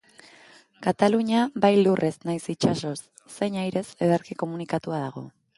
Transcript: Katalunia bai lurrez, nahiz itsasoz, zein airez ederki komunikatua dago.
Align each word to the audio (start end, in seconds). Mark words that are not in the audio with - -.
Katalunia 0.85 1.43
bai 1.65 1.71
lurrez, 1.81 2.11
nahiz 2.29 2.43
itsasoz, 2.55 2.97
zein 3.37 3.61
airez 3.67 3.87
ederki 4.07 4.43
komunikatua 4.45 5.05
dago. 5.09 5.29